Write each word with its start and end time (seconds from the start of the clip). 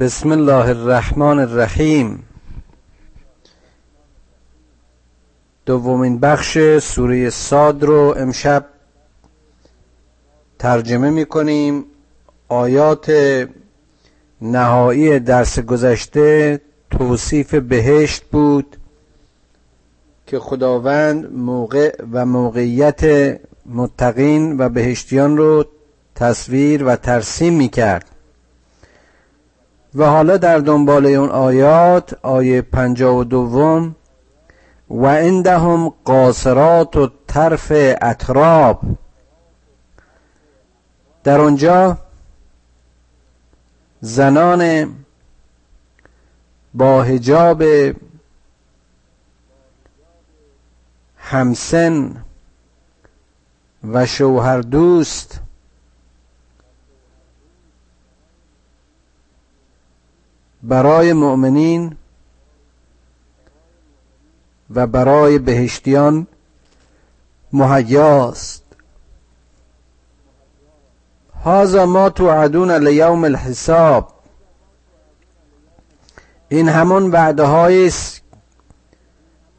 بسم 0.00 0.32
الله 0.32 0.68
الرحمن 0.68 1.38
الرحیم. 1.38 2.22
دومین 5.66 6.18
بخش 6.18 6.58
سوره 6.78 7.30
ساد 7.30 7.84
رو 7.84 8.14
امشب 8.16 8.64
ترجمه 10.58 11.10
می 11.10 11.24
کنیم 11.24 11.84
آیات 12.48 13.12
نهایی 14.42 15.18
درس 15.18 15.58
گذشته 15.58 16.60
توصیف 16.90 17.54
بهشت 17.54 18.24
بود 18.24 18.76
که 20.26 20.38
خداوند 20.38 21.32
موقع 21.32 21.96
و 22.12 22.26
موقعیت 22.26 23.02
متقین 23.66 24.56
و 24.58 24.68
بهشتیان 24.68 25.36
رو 25.36 25.64
تصویر 26.14 26.84
و 26.84 26.96
ترسیم 26.96 27.54
می 27.54 27.68
کرد 27.68 28.13
و 29.94 30.04
حالا 30.04 30.36
در 30.36 30.58
دنبال 30.58 31.06
اون 31.06 31.30
آیات 31.30 32.18
آیه 32.22 32.62
پنجاه 32.62 33.16
و 33.16 33.24
دوم 33.24 33.94
و 34.90 35.06
عندهم 35.06 35.88
قاصرات 36.04 36.96
و 36.96 37.10
طرف 37.26 37.72
اطراب. 38.02 38.80
در 41.24 41.40
اونجا 41.40 41.98
زنان 44.00 44.94
با 46.74 47.02
هجاب 47.02 47.62
همسن 51.18 52.24
و 53.92 54.06
شوهر 54.06 54.60
دوست 54.60 55.40
برای 60.64 61.12
مؤمنین 61.12 61.96
و 64.70 64.86
برای 64.86 65.38
بهشتیان 65.38 66.26
مهیاست. 67.52 68.62
هذا 71.44 71.86
ما 71.86 72.10
توعدون 72.10 72.70
لیوم 72.70 73.24
الحساب. 73.24 74.12
این 76.48 76.68
همون 76.68 77.10
وعده 77.10 77.48
است 77.48 78.20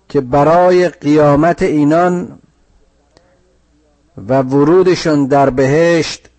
که 0.09 0.21
برای 0.21 0.89
قیامت 0.89 1.61
اینان 1.61 2.39
و 4.17 4.41
ورودشون 4.41 5.25
در 5.25 5.49
بهشت 5.49 6.29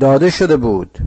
داده 0.00 0.30
شده 0.30 0.56
بود. 0.56 0.98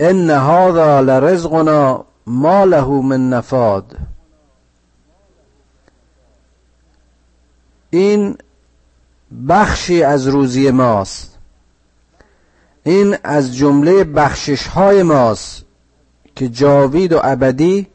ان 0.00 0.30
هذا 0.30 1.00
لرزقنا 1.00 2.04
ما 2.26 2.64
له 2.64 2.88
من 2.90 3.30
نفاد. 3.30 3.96
این 7.90 8.36
بخشی 9.48 10.02
از 10.02 10.28
روزی 10.28 10.70
ماست. 10.70 11.38
این 12.84 13.16
از 13.24 13.56
جمله 13.56 14.04
بخشش 14.04 14.66
های 14.66 15.02
ماست 15.02 15.64
که 16.36 16.48
جاوید 16.48 17.12
و 17.12 17.20
ابدی 17.24 17.86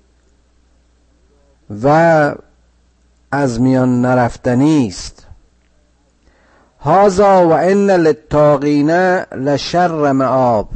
و 1.84 1.88
از 3.32 3.62
میان 3.62 4.02
نرفتنی 4.02 4.88
است. 4.88 5.28
هازا 6.80 7.48
و 7.48 7.52
ان 7.52 7.92
للتاقین 7.92 8.92
لشر 9.32 10.12
معاب 10.12 10.70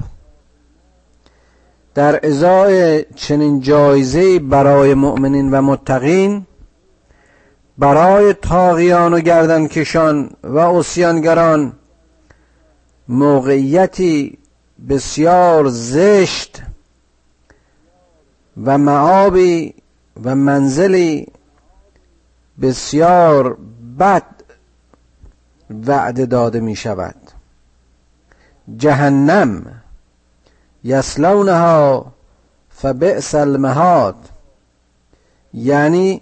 در 1.98 2.26
ازای 2.26 3.06
چنین 3.16 3.59
جایزه 3.59 4.40
برای 4.40 4.94
مؤمنین 4.94 5.52
و 5.52 5.62
متقین 5.62 6.45
برای 7.78 8.34
تاغیان 8.34 9.14
و 9.14 9.20
گردنکشان 9.20 10.30
و 10.44 10.58
اسیانگران 10.58 11.73
موقعیتی 13.08 14.38
بسیار 14.89 15.67
زشت 15.67 16.61
و 18.64 18.77
معابی 18.77 19.73
و 20.23 20.36
منزلی 20.36 21.27
بسیار 22.61 23.58
بد 23.99 24.23
وعده 25.88 26.26
داده 26.26 26.60
می 26.60 26.76
شود 26.76 27.16
جهنم 28.77 29.82
یسلونها 30.83 32.05
فبئس 32.70 33.36
المهاد. 33.36 34.15
یعنی 35.54 36.21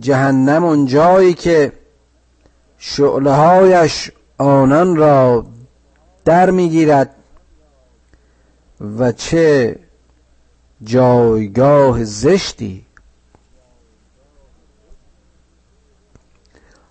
جهنم 0.00 0.64
اون 0.64 0.86
جایی 0.86 1.34
که 1.34 1.72
شعله 2.78 3.30
هایش 3.30 4.10
آنان 4.38 4.96
را 4.96 5.46
در 6.24 6.50
می‌گیرد 6.50 7.14
و 8.98 9.12
چه 9.12 9.78
جایگاه 10.84 12.04
زشتی. 12.04 12.86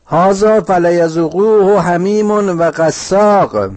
هازا 0.06 0.62
فلیزقوه 0.62 1.82
همیم 1.82 2.32
و 2.32 2.72
قساق 2.72 3.72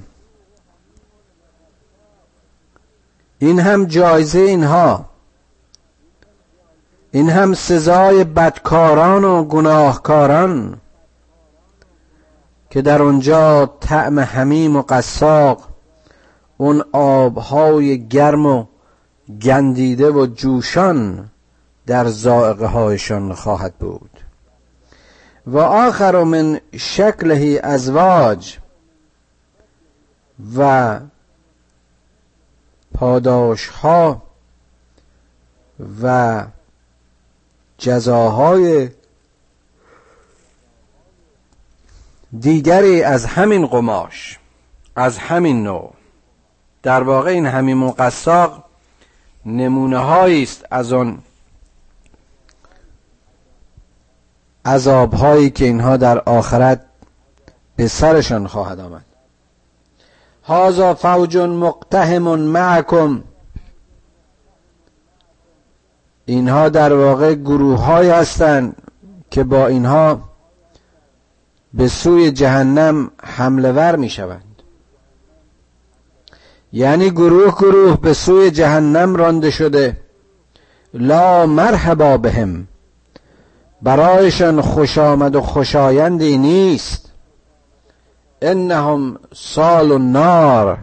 این 3.38 3.60
هم 3.60 3.84
جایزه 3.84 4.38
اینها. 4.38 5.04
این 7.10 7.30
هم 7.30 7.54
سزای 7.54 8.24
بدکاران 8.24 9.24
و 9.24 9.44
گناهکاران 9.44 10.80
که 12.70 12.82
در 12.82 13.02
اونجا 13.02 13.66
طعم 13.80 14.20
حمیم 14.20 14.76
و 14.76 14.82
قساق 14.82 15.68
اون 16.56 16.84
آبهای 16.92 18.06
گرم 18.08 18.46
و 18.46 18.64
گندیده 19.42 20.10
و 20.10 20.26
جوشان 20.26 21.30
در 21.86 22.08
زائقه 22.08 22.66
هایشان 22.66 23.32
خواهد 23.32 23.74
بود. 23.74 24.10
و 25.46 25.58
آخر 25.58 26.24
من 26.24 26.60
شکله 26.76 27.60
ازواج 27.62 28.58
و 30.56 31.00
پاداش 32.94 33.66
ها 33.66 34.22
و 36.02 36.44
جزاهای 37.78 38.90
دیگری 42.40 43.02
از 43.02 43.26
همین 43.26 43.66
قماش 43.66 44.38
از 44.96 45.18
همین 45.18 45.62
نوع. 45.62 45.92
در 46.82 47.02
واقع 47.02 47.30
این 47.30 47.46
همین 47.46 47.76
مقصاق 47.76 48.64
نمونه 49.46 50.00
است 50.00 50.64
از 50.70 50.92
آن 50.92 51.22
عذاب 54.64 55.14
هایی 55.14 55.50
که 55.50 55.64
اینها 55.64 55.96
در 55.96 56.18
آخرت 56.18 56.80
به 57.76 57.88
سرشان 57.88 58.46
خواهد 58.46 58.80
آمد. 58.80 59.04
هازا 60.48 60.94
فوج 60.94 61.36
مقتهم 61.36 62.22
معکم 62.22 63.22
اینها 66.26 66.68
در 66.68 66.92
واقع 66.92 67.34
گروه 67.34 67.78
های 67.78 68.10
هستند 68.10 68.76
که 69.30 69.44
با 69.44 69.66
اینها 69.66 70.20
به 71.74 71.88
سوی 71.88 72.30
جهنم 72.30 73.10
حمله 73.22 73.72
ور 73.72 73.96
می 73.96 74.10
شوند 74.10 74.62
یعنی 76.72 77.10
گروه 77.10 77.54
گروه 77.54 78.00
به 78.00 78.14
سوی 78.14 78.50
جهنم 78.50 79.16
رانده 79.16 79.50
شده. 79.50 79.96
لا 80.94 81.46
مرحبا 81.46 82.16
بهم. 82.16 82.68
برایشان 83.82 84.60
خوش 84.60 84.98
آمد 84.98 85.36
و 85.36 85.40
خوشایندی 85.40 86.38
نیست. 86.38 87.07
انهم 88.42 89.18
سال 89.34 89.90
و 89.90 89.98
نار 89.98 90.78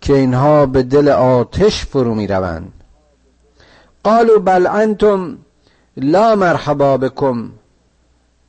که 0.00 0.14
اینها 0.14 0.66
به 0.66 0.82
دل 0.82 1.08
آتش 1.08 1.84
فرو 1.84 2.14
می 2.14 2.26
روند 2.26 2.72
قالوا 4.04 4.38
بل 4.38 4.66
انتم 4.66 5.38
لا 5.96 6.34
مرحبا 6.34 6.96
بكم. 6.96 7.50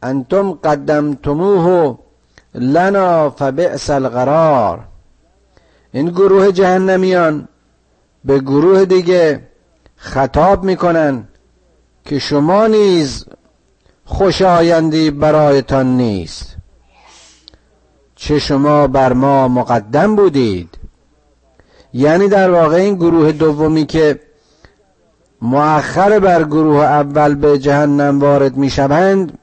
انتم 0.04 0.52
قدمتموه 0.52 1.98
لنا 2.56 3.30
فبئس 3.30 3.90
القرار. 3.90 4.80
این 5.92 6.10
گروه 6.10 6.52
جهنمیان 6.52 7.48
به 8.26 8.40
گروه 8.40 8.86
دیگه 8.86 9.48
خطاب 9.96 10.64
می‌کنن 10.64 11.28
که 12.06 12.20
شما 12.20 12.68
نیز 12.68 13.26
خوشایندی 14.06 15.12
برایتان 15.12 15.98
نیست. 15.98 16.59
چه 18.19 18.39
شما 18.39 18.88
بر 18.88 19.13
ما 19.13 19.48
مقدم 19.48 20.16
بودید. 20.16 20.77
یعنی 21.94 22.27
در 22.27 22.51
واقع 22.51 22.75
این 22.75 22.95
گروه 22.95 23.31
دومی 23.31 23.86
که 23.86 24.19
مؤخر 25.42 26.19
بر 26.19 26.44
گروه 26.44 26.83
اول 26.83 27.36
به 27.36 27.60
جهنم 27.60 28.19
وارد 28.19 28.57
می 28.57 28.69
شوند 28.69 29.38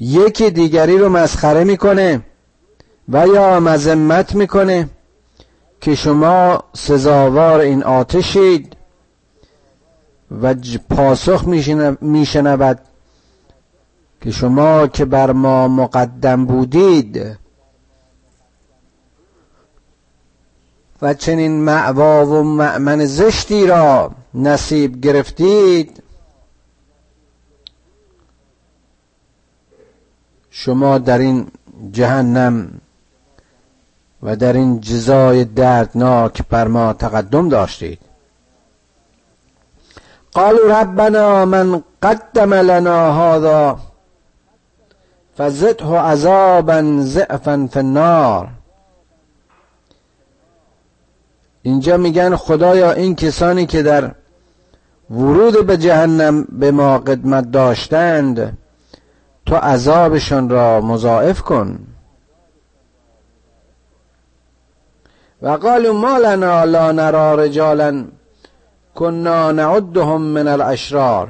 یکی 0.00 0.50
دیگری 0.50 0.98
رو 0.98 1.08
مسخره 1.08 1.64
می‌کنه 1.64 2.20
و 3.08 3.26
یا 3.26 3.60
مذمت 3.60 4.34
می‌کنه 4.34 4.88
که 5.80 5.94
شما 5.94 6.64
سزاوار 6.72 7.60
این 7.60 7.82
آتشید 7.82 8.76
و 10.42 10.54
پاسخ 10.90 11.44
میشنود 12.00 12.78
که 14.20 14.30
شما 14.30 14.86
که 14.86 15.04
بر 15.04 15.32
ما 15.32 15.68
مقدم 15.68 16.44
بودید 16.46 17.38
و 21.02 21.14
چنین 21.14 21.52
معوا 21.52 22.26
و 22.26 22.42
معمن 22.42 23.04
زشتی 23.06 23.66
را 23.66 24.10
نصیب 24.34 25.00
گرفتید 25.00 26.02
شما 30.50 30.98
در 30.98 31.18
این 31.18 31.46
جهنم 31.92 32.80
و 34.22 34.36
در 34.36 34.52
این 34.52 34.80
جزای 34.80 35.44
دردناک 35.44 36.48
بر 36.48 36.68
ما 36.68 36.92
تقدم 36.92 37.48
داشتید. 37.48 37.98
قالوا 40.32 40.80
ربنا 40.80 41.44
من 41.44 41.82
قدم 42.02 42.54
لنا 42.54 43.12
هذا 43.12 43.78
فزده 45.40 45.98
عذابا 45.98 47.00
ضعفا 47.00 47.68
فی 47.72 47.78
النار. 47.78 48.48
اینجا 51.62 51.96
میگن 51.96 52.36
خدایا 52.36 52.92
این 52.92 53.14
کسانی 53.14 53.66
که 53.66 53.82
در 53.82 54.10
ورود 55.10 55.66
به 55.66 55.76
جهنم 55.76 56.44
به 56.44 56.70
ما 56.70 56.98
قدمت 56.98 57.50
داشتند 57.50 58.58
تو 59.46 59.56
عذابشان 59.56 60.48
را 60.48 60.80
مضاعف 60.80 61.40
کن. 61.40 61.78
و 65.42 65.48
قالوا 65.48 65.92
ما 65.92 66.18
لنا 66.18 66.64
لا 66.64 66.92
نرى 66.92 67.48
رجالا 67.48 68.04
کنا 68.94 69.52
نعدهم 69.52 70.22
من 70.22 70.48
الاشرار. 70.48 71.28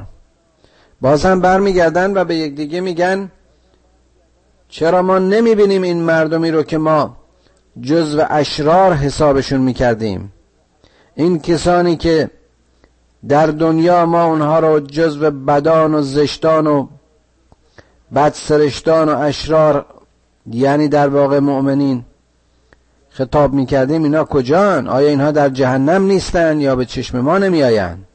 باز 1.00 1.26
هم 1.26 1.40
برمیگردن 1.40 2.16
و 2.16 2.24
به 2.24 2.36
یکدیگه 2.36 2.80
میگن 2.80 3.30
چرا 4.70 5.02
ما 5.02 5.18
نمی‌بینیم 5.18 5.82
این 5.82 6.02
مردمی 6.02 6.50
رو 6.50 6.62
که 6.62 6.78
ما 6.78 7.16
جزو 7.82 8.24
اشرار 8.30 8.92
حسابشون 8.92 9.60
می‌کردیم؟ 9.60 10.32
این 11.14 11.38
کسانی 11.38 11.96
که 11.96 12.30
در 13.28 13.46
دنیا 13.46 14.06
ما 14.06 14.24
اونها 14.24 14.58
رو 14.58 14.80
جزو 14.80 15.30
بدان 15.30 15.94
و 15.94 16.02
زشتان 16.02 16.66
و 16.66 16.86
بدسرشتان 18.14 19.08
و 19.08 19.18
اشرار 19.18 19.86
یعنی 20.46 20.88
در 20.88 21.08
واقع 21.08 21.38
مؤمنین 21.38 22.04
خطاب 23.10 23.52
می‌کردیم 23.52 24.02
اینا 24.02 24.24
کجان؟ 24.24 24.88
آیا 24.88 25.08
اینها 25.08 25.30
در 25.30 25.48
جهنم 25.48 26.02
نیستن 26.04 26.60
یا 26.60 26.76
به 26.76 26.84
چشم 26.84 27.20
ما 27.20 27.38
نمیآیند؟ 27.38 28.06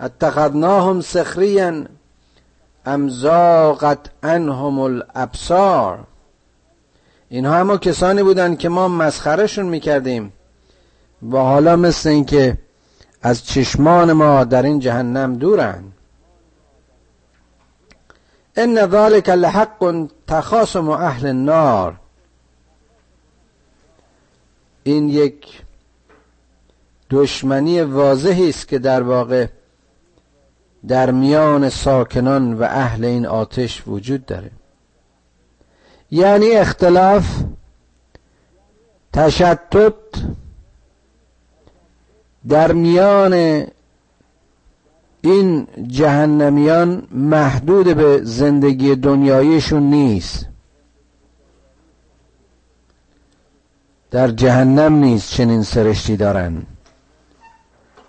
اتخذناهم 0.00 1.00
سخریا 1.00 1.84
امزاقت 2.88 3.98
انهم 4.22 4.78
الابصار. 4.78 5.98
اینها 7.28 7.56
اما 7.56 7.76
کسانی 7.76 8.22
بودند 8.22 8.58
که 8.58 8.68
ما 8.68 8.88
مسخرشون 8.88 9.66
می‌کردیم. 9.66 10.32
و 11.32 11.36
حالا 11.36 11.76
مثل 11.76 12.08
اینکه 12.08 12.58
از 13.22 13.44
چشمان 13.44 14.12
ما 14.12 14.44
در 14.44 14.62
این 14.62 14.78
جهنم 14.78 15.34
دورند 15.34 15.92
ان 18.56 18.86
ذلك 18.86 19.28
لحق 19.28 20.08
تخاصم 20.26 20.88
اهل 20.88 21.26
النار. 21.26 21.94
این 24.84 25.08
یک 25.08 25.62
دشمنی 27.10 27.80
واضحی 27.80 28.48
است 28.48 28.68
که 28.68 28.78
در 28.78 29.02
واقع 29.02 29.46
در 30.88 31.10
میان 31.10 31.68
ساکنان 31.68 32.52
و 32.54 32.62
اهل 32.62 33.04
این 33.04 33.26
آتش 33.26 33.82
وجود 33.86 34.26
داره. 34.26 34.50
یعنی 36.10 36.50
اختلاف 36.50 37.42
تشتت 39.12 39.94
در 42.48 42.72
میان 42.72 43.64
این 45.20 45.66
جهنمیان 45.86 47.08
محدود 47.10 47.86
به 47.96 48.20
زندگی 48.24 48.94
دنیایشون 48.94 49.82
نیست. 49.82 50.46
در 54.10 54.28
جهنم 54.28 54.94
نیست 54.94 55.30
چنین 55.30 55.62
سرشتی 55.62 56.16
دارن. 56.16 56.62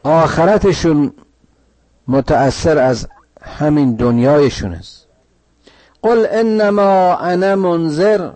آخرتشون 0.04 1.14
متأثر 2.10 2.78
از 2.78 3.08
همین 3.42 3.96
دنیایشون 3.96 4.74
است. 4.74 5.08
قل 6.02 6.26
انما 6.32 7.16
انا 7.16 7.56
منذر. 7.56 8.30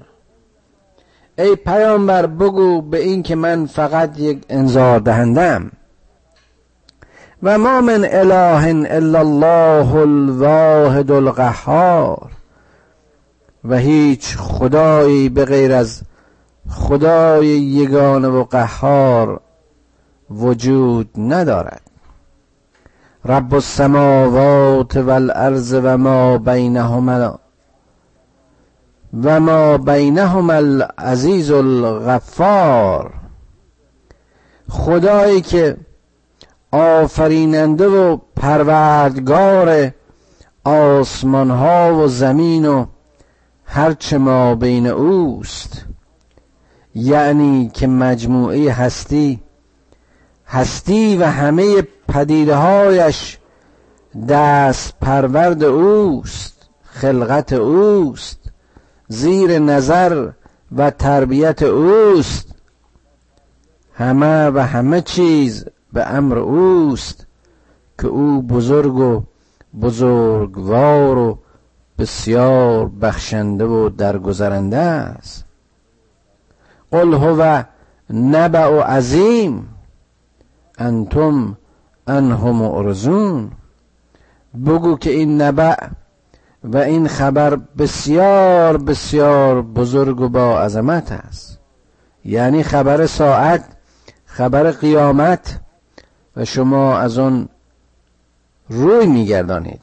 ای 1.38 1.56
پیامبر 1.56 2.26
بگو 2.26 2.82
به 2.82 3.00
این 3.00 3.24
که 3.24 3.36
من 3.36 3.66
فقط 3.66 4.20
یک 4.20 4.44
انذار 4.50 5.00
دهندم 5.00 5.72
و 7.44 7.58
ما 7.58 7.82
من 7.82 8.06
اله 8.12 8.88
الا 8.90 9.20
الله 9.20 9.96
الواحد 9.96 11.12
القهار. 11.12 12.32
و 13.66 13.78
هیچ 13.78 14.38
خدایی 14.38 15.30
به 15.30 15.46
غیر 15.46 15.74
از 15.74 16.02
خدای 16.70 17.48
یگانه 17.48 18.28
و 18.28 18.44
قهار 18.44 19.42
وجود 20.30 21.10
ندارد. 21.18 21.93
رب 23.26 23.54
السماوات 23.54 24.98
والارض 24.98 25.74
و 25.84 25.98
ما 25.98 26.38
بینهما 26.38 27.40
و 29.24 29.40
ما 29.40 29.78
بینهما 29.78 30.54
العزیز 30.54 31.52
الغفار. 31.52 33.14
خدایی 34.70 35.42
که 35.42 35.78
آفریننده 36.72 37.88
و 37.88 38.18
پروردگار 38.36 39.92
آسمان 40.64 41.52
ها 41.52 41.96
و 41.96 42.08
زمین 42.08 42.66
و 42.66 42.86
هرچه 43.66 44.18
ما 44.18 44.56
بین 44.56 44.88
اوست. 44.88 45.86
یعنی 46.96 47.72
که 47.74 47.88
مجموعه 47.88 48.72
هستی 48.72 49.43
هستی 50.54 51.18
و 51.18 51.26
همه 51.26 51.82
پدیده 52.08 52.56
هایش 52.56 53.38
دست 54.30 54.94
پرورد 55.02 55.64
اوست 55.64 56.70
خلقت 56.84 57.54
اوست 57.54 58.40
زیر 59.08 59.60
نظر 59.60 60.30
و 60.76 60.90
تربیت 60.90 61.64
اوست. 61.64 62.56
همه 63.94 64.50
و 64.50 64.60
همه 64.60 65.02
چیز 65.02 65.66
به 65.94 66.08
امر 66.08 66.38
اوست 66.38 67.28
که 68.00 68.08
او 68.08 68.42
بزرگ 68.42 68.96
و 68.96 69.24
بزرگوار 69.82 71.18
و 71.18 71.40
بسیار 72.00 72.92
بخشنده 73.02 73.66
و 73.66 73.90
درگذرنده 73.90 74.78
است. 74.78 75.46
قل 76.92 77.14
هو 77.14 77.64
نبع 78.14 78.82
عظیم. 78.82 79.73
انتم 80.78 81.58
انه 82.08 82.52
معرضون 82.52 83.52
بگو 84.66 84.98
که 84.98 85.10
این 85.10 85.42
نبع 85.42 85.76
و 86.64 86.78
این 86.78 87.08
خبر 87.08 87.56
بسیار 87.56 88.78
بسیار 88.78 89.62
بزرگ 89.62 90.22
و 90.22 90.30
با 90.30 90.62
عظمت 90.62 91.12
است. 91.12 91.60
یعنی 92.26 92.64
خبر 92.64 93.06
ساعت 93.06 93.66
خبر 94.26 94.72
قیامت 94.72 95.60
و 96.36 96.46
شما 96.46 96.98
از 96.98 97.18
آن 97.18 97.50
روی 98.70 99.06
میگردانید. 99.06 99.82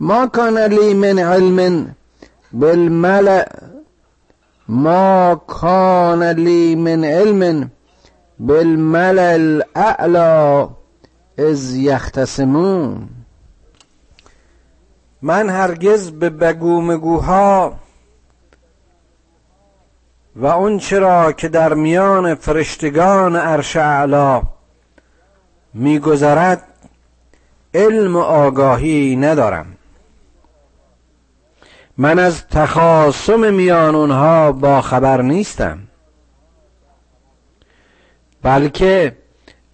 ما 0.00 0.26
کان 0.26 0.58
لی 0.58 0.94
من 0.94 1.18
علم 1.18 1.94
بالملع 2.52 3.48
ما 4.68 5.42
کان 5.46 6.22
لی 6.22 6.74
من 6.74 7.04
علم 7.04 7.70
بالملع 8.40 9.22
الاعلا 9.22 10.68
از 11.38 11.74
یختصمون 11.74 13.08
من 15.22 15.48
هرگز 15.48 16.10
به 16.10 16.30
بگومگوها 16.30 17.72
و 20.36 20.46
اون 20.46 20.78
چرا 20.78 21.32
که 21.32 21.48
در 21.48 21.74
میان 21.74 22.34
فرشتگان 22.34 23.36
عرش 23.36 23.76
اعلا 23.76 24.42
میگذرد 25.74 26.62
علم 27.74 28.16
و 28.16 28.20
آگاهی 28.20 29.16
ندارم. 29.16 29.66
من 31.98 32.18
از 32.18 32.46
تخاصم 32.46 33.54
میان 33.54 33.94
اونها 33.94 34.52
با 34.52 34.80
خبر 34.80 35.22
نیستم. 35.22 35.78
بلکه 38.42 39.16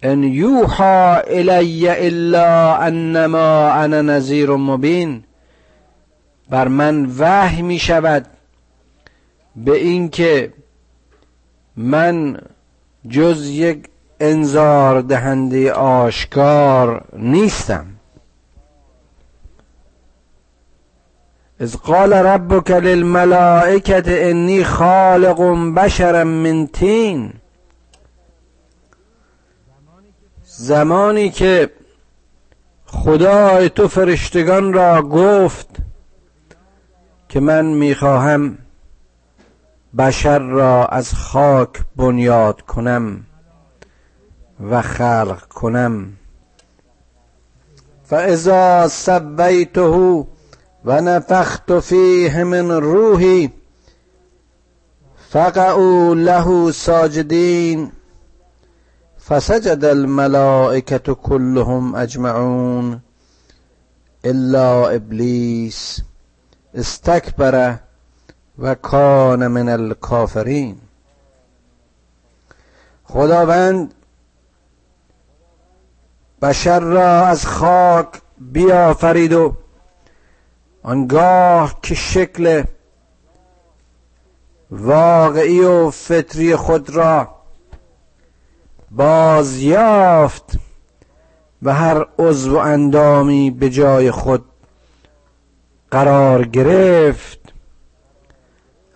ان 0.03 0.23
یوحا 0.23 1.15
الی 1.15 1.89
الا 1.89 2.77
انما 2.77 3.71
انا 3.71 4.01
نذیر 4.01 4.49
مبین. 4.49 5.23
بر 6.49 6.67
من 6.67 7.05
وحی 7.17 7.61
می 7.61 7.79
شود 7.79 8.25
به 9.55 9.75
اینکه 9.75 10.53
من 11.77 12.37
جز 13.09 13.49
یک 13.49 13.89
انذار 14.19 15.01
دهنده 15.01 15.71
آشکار 15.73 17.05
نیستم. 17.13 17.85
از 21.59 21.77
قال 21.77 22.13
ربک 22.13 22.71
للملائکه 22.71 24.03
انی 24.07 24.63
خالق 24.63 25.41
بشرا 25.75 26.23
من 26.23 26.67
تین. 26.67 27.33
زمانی 30.59 31.29
که 31.29 31.71
خدای 32.85 33.69
تو 33.69 33.87
فرشتگان 33.87 34.73
را 34.73 35.01
گفت 35.01 35.67
که 37.29 37.39
من 37.39 37.65
می‌خواهم 37.65 38.57
بشر 39.97 40.39
را 40.39 40.85
از 40.85 41.13
خاک 41.13 41.69
بنیاد 41.95 42.61
کنم 42.61 43.25
و 44.69 44.81
خلق 44.81 45.47
کنم. 45.47 46.13
فاذا 48.03 48.87
سویته 48.87 50.25
و 50.85 51.01
نفخت 51.01 51.79
فیه 51.79 52.43
من 52.43 52.71
روحی 52.71 53.53
فقعوا 55.29 56.13
له 56.13 56.71
ساجدین 56.71 57.91
فسجد 59.29 59.85
الملائكة 59.85 61.13
كلهم 61.13 61.95
اجمعون 61.95 62.99
الا 64.25 64.89
ابلیس 64.89 66.01
استکبر 66.75 67.75
و 68.59 68.75
کان 68.75 69.47
من 69.47 69.69
الکافرین. 69.69 70.77
خداوند 73.03 73.93
بشر 76.41 76.79
را 76.79 77.25
از 77.25 77.45
خاک 77.45 78.21
بیافرید 78.37 79.33
و 79.33 79.55
آنگاه 80.83 81.79
که 81.81 81.95
شکل 81.95 82.63
واقعی 84.71 85.59
و 85.59 85.91
فطری 85.91 86.55
خود 86.55 86.89
را 86.89 87.36
بازیافت 88.91 90.59
و 91.61 91.73
هر 91.73 92.05
عضو 92.19 92.55
و 92.55 92.57
اندامی 92.57 93.51
به 93.51 93.69
جای 93.69 94.11
خود 94.11 94.45
قرار 95.91 96.45
گرفت. 96.45 97.47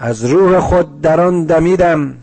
از 0.03 0.23
روح 0.25 0.59
خود 0.59 1.01
در 1.01 1.21
آن 1.21 1.43
دمیدم 1.45 2.17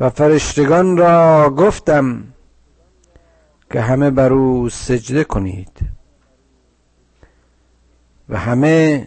و 0.00 0.10
فرشتگان 0.10 0.96
را 0.96 1.50
گفتم 1.50 2.24
که 3.70 3.80
همه 3.80 4.10
بر 4.10 4.32
او 4.32 4.68
سجده 4.68 5.24
کنید 5.24 5.78
و 8.28 8.38
همه 8.38 9.06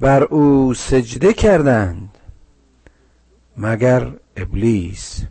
بر 0.00 0.24
او 0.24 0.74
سجده 0.74 1.32
کردند 1.32 2.18
مگر 3.56 4.12
ابلیس 4.36 5.24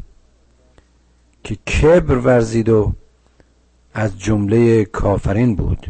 که 1.43 1.55
کبر 1.55 2.17
ورزید 2.17 2.70
و 2.70 2.93
از 3.93 4.20
جمله 4.20 4.86
کافرین 4.86 5.55
بود. 5.55 5.88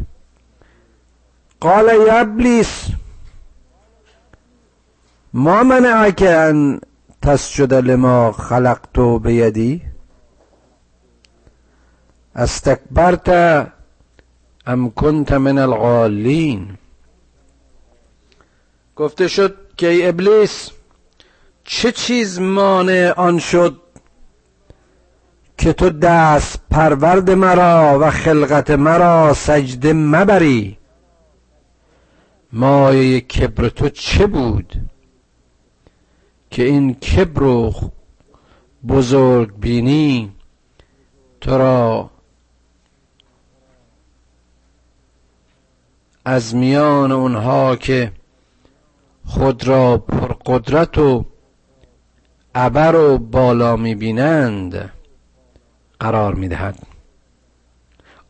قال 1.60 1.84
یا 2.06 2.20
ابلیس 2.20 2.86
ما 5.34 5.62
منعك 5.62 6.22
ان 6.22 6.80
تسجد 7.22 7.74
لما 7.74 8.32
خلقت 8.32 8.98
بیدی؟ 9.22 9.82
استکبرت 12.34 13.28
ام 14.66 14.90
کنت 14.90 15.32
من 15.32 15.58
الغالین؟ 15.58 16.78
گفته 18.96 19.28
شد 19.28 19.56
که 19.76 19.88
ای 19.88 20.08
ابلیس 20.08 20.70
چه 21.64 21.92
چیز 21.92 22.40
مانع 22.40 23.12
آن 23.16 23.38
شد 23.38 23.80
که 25.58 25.72
تو 25.72 25.90
دست 25.90 26.60
پرورد 26.70 27.30
مرا 27.30 27.98
و 28.00 28.10
خلقت 28.10 28.70
مرا 28.70 29.34
سجده 29.34 29.92
مبری؟ 29.92 30.78
مایه 32.52 33.20
کبر 33.20 33.68
تو 33.68 33.88
چه 33.88 34.26
بود 34.26 34.72
که 36.50 36.62
این 36.64 36.94
کبر 36.94 37.42
و 37.42 37.72
بزرگ 38.88 39.52
بینی 39.60 40.32
تو 41.40 41.58
را 41.58 42.10
از 46.24 46.54
میان 46.54 47.12
اونها 47.12 47.76
که 47.76 48.12
خود 49.26 49.68
را 49.68 49.98
پرقدرت 49.98 50.98
و 50.98 51.24
ابر 52.54 52.94
و 52.94 53.18
بالا 53.18 53.76
می‌بینند 53.76 54.90
قرار 56.00 56.34
می‌دهد. 56.34 56.78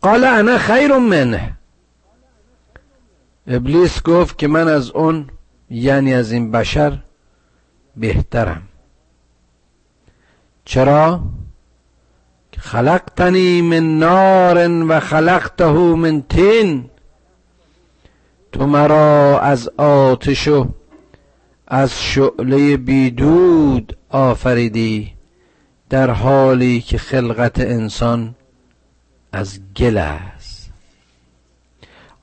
قال 0.01 0.25
انا 0.25 0.59
خیر 0.59 0.97
منه. 0.97 1.57
ابلیس 3.47 4.03
گفت 4.03 4.39
که 4.39 4.49
من 4.49 4.69
از 4.69 4.91
اون 4.91 5.31
یعنی 5.71 6.15
از 6.15 6.33
این 6.33 6.51
بشر 6.51 6.99
بهترم. 7.97 8.63
چرا؟ 10.65 11.21
خلقتنی 12.59 13.63
من 13.63 13.99
نار 13.99 14.85
و 14.89 15.01
خلقته 15.01 15.73
من 15.73 16.23
تین. 16.23 16.91
تو 18.53 18.67
مرا 18.67 19.41
از 19.41 19.69
آتش 19.69 20.49
و 20.49 20.69
از 21.75 22.03
شعله 22.03 22.77
بیدود 22.77 23.97
آفریدی 24.09 25.13
در 25.91 26.11
حالی 26.11 26.81
که 26.81 26.99
خلقت 26.99 27.61
انسان 27.61 28.35
از 29.33 29.61
گل 29.77 29.97
است. 29.99 30.71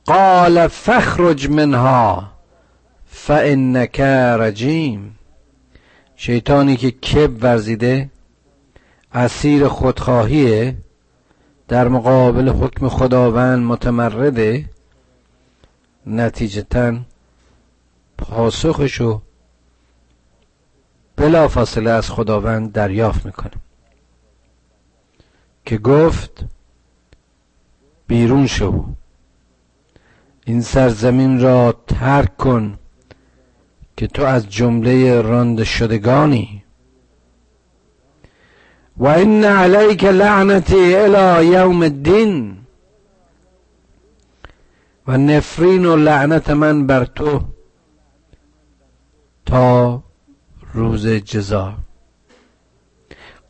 قال 0.05 0.67
فخرج 0.67 1.49
منها 1.49 2.31
فانک 3.05 3.99
رجیم. 3.99 5.15
شیطانی 6.15 6.77
که 6.77 6.91
کب 6.91 7.43
ورزیده 7.43 8.09
اسیر 9.13 9.67
خودخواهیه 9.67 10.75
در 11.67 11.87
مقابل 11.87 12.49
حکم 12.49 12.89
خداوند 12.89 13.65
متمرده 13.65 14.65
نتیجتا 16.05 16.99
پاسخشو 18.17 19.21
بلا 21.19 21.47
فاصله 21.47 21.89
از 21.89 22.09
خداوند 22.09 22.71
دریافت 22.71 23.25
می‌کنه 23.25 23.51
که 25.65 25.77
گفت 25.77 26.45
بیرون 28.07 28.47
شو. 28.47 28.85
این 30.45 30.61
سرزمین 30.61 31.41
را 31.41 31.75
ترک 31.87 32.37
کن 32.37 32.79
که 33.97 34.07
تو 34.07 34.23
از 34.23 34.49
جمله 34.49 35.21
راند 35.21 35.63
شدگانی. 35.63 36.63
و 38.97 39.07
این 39.07 39.45
علیک 39.45 40.03
لعنتی 40.03 40.95
الى 40.95 41.47
یوم 41.47 41.81
الدین. 41.81 42.57
و 45.07 45.17
نفرین 45.17 45.85
و 45.85 45.95
لعنت 45.95 46.49
من 46.49 46.87
بر 46.87 47.05
تو 47.05 47.41
تا 49.45 50.03
روز 50.73 51.07
جزا. 51.07 51.73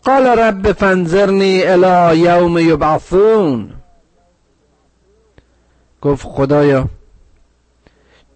قال 0.03 0.27
رب 0.27 0.71
فانظرنی 0.71 1.63
الى 1.63 2.17
یوم 2.19 2.57
یبعثون. 2.57 3.73
گفت 6.01 6.27
خدایا 6.27 6.87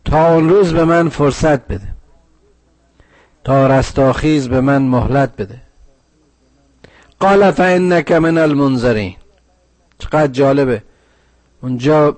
تا 0.06 0.34
اون 0.34 0.50
روز 0.50 0.74
به 0.74 0.86
من 0.86 1.10
فرصت 1.10 1.68
بده. 1.68 1.88
تا 3.44 3.68
رستاخیز 3.68 4.50
به 4.50 4.62
من 4.62 4.82
مهلت 4.82 5.36
بده. 5.38 5.62
قال 7.20 7.52
فانک 7.52 8.12
من 8.12 8.38
المنذرین. 8.38 9.16
چقدر 10.00 10.28
جالبه. 10.28 10.84
اونجا 11.62 12.18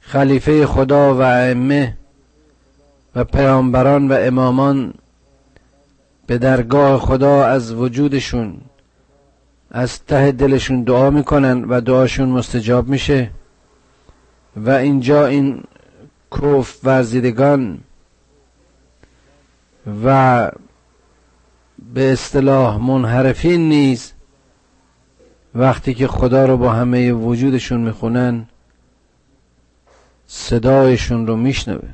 خلیفه 0.00 0.66
خدا 0.66 1.14
و 1.14 1.20
ائمه 1.20 1.96
و 3.14 3.24
پیامبران 3.24 4.08
و 4.08 4.12
امامان 4.20 4.94
به 6.26 6.38
درگاه 6.38 7.00
خدا 7.00 7.44
از 7.44 7.72
وجودشون 7.72 8.60
از 9.70 10.04
ته 10.04 10.32
دلشون 10.32 10.82
دعا 10.82 11.10
می‌کنن 11.10 11.64
و 11.64 11.80
دعاشون 11.80 12.28
مستجاب 12.28 12.88
میشه. 12.88 13.30
و 14.56 14.70
اینجا 14.70 15.26
این 15.26 15.62
کف 16.32 16.84
ورزیدگان 16.84 17.80
و 20.04 20.50
به 21.94 22.12
اصطلاح 22.12 22.76
منحرفین 22.76 23.68
نیز 23.68 24.12
وقتی 25.54 25.94
که 25.94 26.06
خدا 26.06 26.46
رو 26.46 26.56
با 26.56 26.72
همه 26.72 27.12
وجودشون 27.12 27.80
می‌خونن 27.80 28.46
صدایشون 30.26 31.26
رو 31.26 31.36
میشنوه 31.36 31.88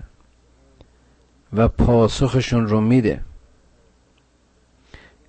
و 1.53 1.69
پاسخشون 1.69 2.69
رو 2.69 2.81
میده. 2.81 3.21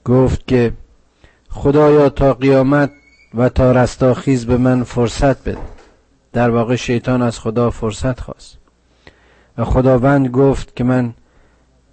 گفت 0.06 0.48
که 0.48 0.74
خدایا 1.50 2.10
تا 2.10 2.34
قیامت 2.34 2.92
و 3.34 3.50
تا 3.50 3.72
رستاخیز 3.72 4.46
به 4.46 4.58
من 4.58 4.84
فرصت 4.84 5.44
بده. 5.44 5.58
در 6.34 6.50
واقع 6.50 6.76
شیطان 6.76 7.22
از 7.22 7.40
خدا 7.40 7.70
فرصت 7.70 8.20
خواست. 8.20 8.58
و 9.58 9.66
خداوند 9.66 10.28
گفت 10.28 10.76
که 10.76 10.84
من 10.84 11.14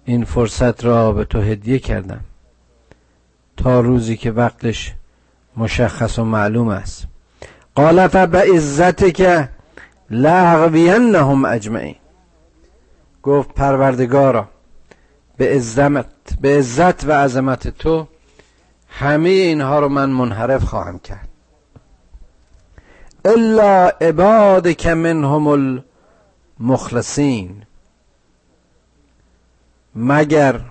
این 0.05 0.25
فرصت 0.25 0.85
را 0.85 1.11
به 1.11 1.25
تو 1.25 1.41
هدیه 1.41 1.79
کردم. 1.79 2.19
تا 3.57 3.79
روزی 3.79 4.17
که 4.17 4.31
وقتش 4.31 4.93
مشخص 5.57 6.19
و 6.19 6.23
معلوم 6.23 6.67
است. 6.67 7.07
قال 7.75 8.07
فبعزتک 8.07 9.13
که 9.13 9.49
لغوینهم 10.09 11.45
اجمعین. 11.45 11.95
گفت 13.23 13.53
پروردگارا 13.53 14.47
به 15.39 15.55
عظمت 15.55 16.05
به 16.41 16.57
عزت 16.57 17.03
و 17.03 17.11
عظمت 17.11 17.67
تو 17.67 18.07
همه 18.89 19.29
اینها 19.29 19.79
رو 19.79 19.89
من 19.89 20.09
منحرف 20.09 20.63
خواهم 20.63 20.99
کرد. 20.99 21.27
الا 23.25 23.89
عبادک 24.01 24.87
منهم 24.87 25.47
المخلصین. 26.59 27.63
مگر 29.95 30.61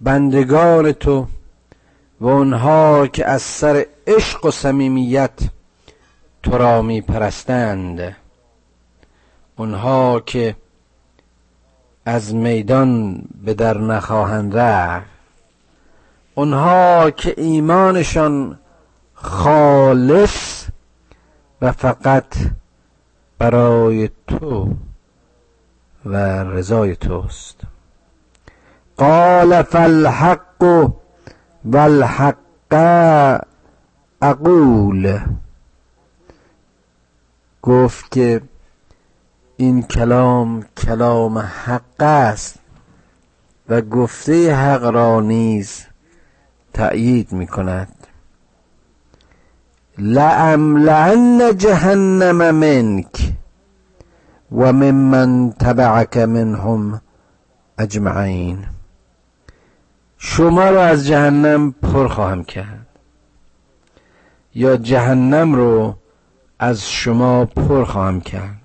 بندگان 0.00 0.92
تو 0.92 1.26
و 2.20 2.26
اونها 2.26 3.06
که 3.06 3.26
از 3.26 3.42
سر 3.42 3.86
عشق 4.06 4.44
و 4.44 4.50
صمیمیت 4.50 5.38
تو 6.42 6.58
را 6.58 6.82
می 6.82 7.00
پرستند 7.00 8.16
اونها 9.56 10.20
که 10.20 10.56
از 12.08 12.34
میدان 12.34 13.22
به 13.44 13.54
در 13.54 13.78
نخواهند 13.78 14.56
رفت. 14.56 15.06
اونها 16.34 17.10
که 17.10 17.34
ایمانشان 17.36 18.58
خالص 19.14 20.66
و 21.62 21.72
فقط 21.72 22.24
برای 23.38 24.10
تو 24.26 24.74
و 26.04 26.16
رضای 26.44 26.96
توست. 26.96 27.60
قال 28.96 29.62
فالحق 29.62 30.90
والحق 31.64 32.36
اقول. 34.22 35.18
گفت 37.62 38.12
که 38.12 38.42
این 39.56 39.82
کلام 39.82 40.62
کلام 40.76 41.38
حق 41.38 42.02
است 42.02 42.58
و 43.68 43.80
گفته 43.80 44.54
حق 44.54 44.84
را 44.84 45.20
نیز 45.20 45.86
تأیید 46.72 47.32
می 47.32 47.46
کند 47.46 48.06
لأملأن 49.98 51.56
جهنم 51.56 52.50
منک 52.54 53.32
و 54.52 54.72
ممن 54.72 55.52
تبعك 55.52 56.16
منهم 56.16 57.00
اجمعین. 57.78 58.64
شما 60.18 60.70
را 60.70 60.84
از 60.84 61.06
جهنم 61.06 61.72
پر 61.72 62.08
خواهم 62.08 62.44
کرد. 62.44 62.86
یا 64.54 64.76
جهنم 64.76 65.54
رو 65.54 65.96
از 66.58 66.90
شما 66.90 67.44
پر 67.44 67.84
خواهم 67.84 68.20
کرد. 68.20 68.55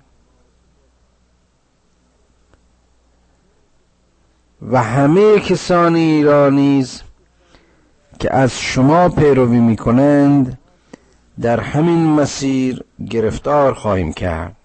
و 4.70 4.82
همه 4.82 5.40
کسانی 5.40 6.24
را 6.24 6.50
نیز 6.50 7.02
که 8.18 8.34
از 8.34 8.58
شما 8.58 9.08
پیروی 9.08 9.60
می 9.60 9.76
کنند 9.76 10.58
در 11.40 11.60
همین 11.60 12.06
مسیر 12.06 12.84
گرفتار 13.10 13.74
خواهیم 13.74 14.12
کرد. 14.12 14.56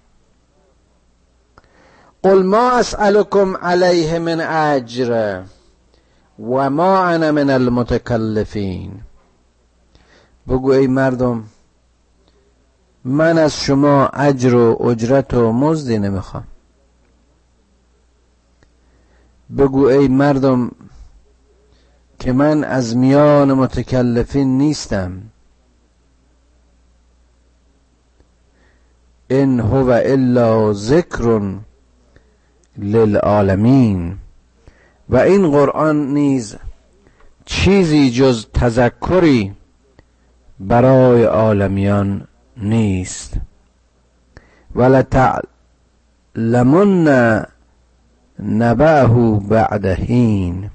قل 2.23 2.43
ما 2.43 2.71
اسألكم 2.71 3.57
علیه 3.57 4.19
من 4.19 4.41
اجر 4.41 5.41
و 6.39 6.69
ما 6.69 7.05
انا 7.05 7.31
من 7.31 7.49
المتکلفین. 7.49 8.91
بگو 10.47 10.71
ای 10.71 10.88
مردم 10.88 11.43
من 13.05 13.38
از 13.38 13.62
شما 13.62 14.07
اجر 14.07 14.55
و 14.55 14.88
اجرت 14.88 15.33
و 15.33 15.51
مزدی 15.51 15.99
نمی‌خوام. 15.99 16.43
بگو 19.57 19.86
ای 19.86 20.07
مردم 20.07 20.71
که 22.19 22.33
من 22.33 22.63
از 22.63 22.97
میان 22.97 23.53
متکلفین 23.53 24.57
نیستم. 24.57 25.21
ان 29.29 29.60
هو 29.60 29.89
الا 30.05 30.73
ذکر 30.73 31.41
للعالمین. 32.77 34.17
و 35.10 35.17
این 35.17 35.51
قرآن 35.51 36.13
نیز 36.13 36.55
چیزی 37.45 38.12
جز 38.12 38.45
تذکری 38.53 39.53
برای 40.60 41.23
عالمیان 41.23 42.27
نیست. 42.57 43.33
ولتعلمن 44.75 45.47
نبعه 48.39 49.39
بعد 49.39 49.86
حین. 49.86 50.69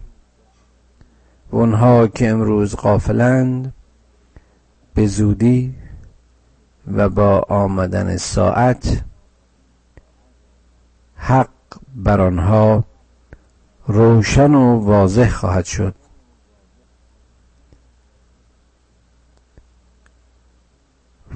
اونها 1.50 2.06
که 2.06 2.28
امروز 2.28 2.74
قافلند 2.74 3.74
به 4.94 5.06
زودی 5.06 5.74
و 6.92 7.08
با 7.08 7.46
آمدن 7.48 8.16
ساعت 8.16 9.02
حق 11.16 11.48
بر 11.94 12.20
آنها 12.20 12.84
روشن 13.86 14.54
و 14.54 14.80
واضح 14.80 15.28
خواهد 15.28 15.64
شد. 15.64 15.94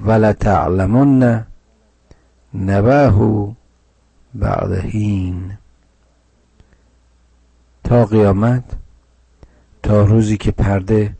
ولتعلمن 0.05 1.45
نبه 2.53 3.55
بعد 4.33 4.73
حین. 4.73 5.57
تا 7.87 8.05
قیامت 8.05 8.63
تا 9.83 10.01
روزی 10.01 10.37
که 10.37 10.51
پرده 10.51 11.15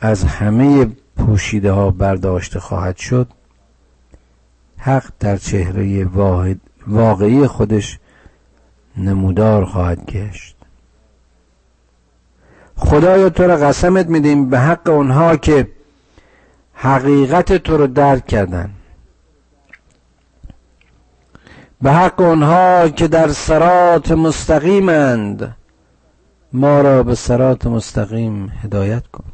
از 0.00 0.24
همه 0.24 0.90
پوشیده 1.16 1.72
ها 1.72 1.90
برداشته 1.90 2.60
خواهد 2.60 2.96
شد 2.96 3.28
حق 4.78 5.04
در 5.20 5.36
چهره 5.36 6.04
واقعی 6.86 7.46
خودش 7.46 7.98
نمودار 8.96 9.64
خواهد 9.64 10.10
گشت. 10.10 10.56
خدایا 12.76 13.30
تو 13.30 13.42
را 13.42 13.56
قسمت 13.56 14.06
میدیم 14.06 14.50
به 14.50 14.58
حق 14.58 14.88
اونها 14.88 15.36
که 15.36 15.68
حقیقت 16.74 17.52
تو 17.52 17.76
رو 17.76 17.86
درک 17.86 18.26
کردن. 18.26 18.70
به 21.82 21.92
حق 21.92 22.20
اونها 22.20 22.88
که 22.88 23.08
در 23.08 23.28
سرات 23.28 24.12
مستقیمند. 24.12 25.56
ما 26.56 26.80
را 26.80 27.02
به 27.02 27.14
سرات 27.14 27.66
مستقیم 27.66 28.52
هدایت 28.62 29.06
کن. 29.06 29.24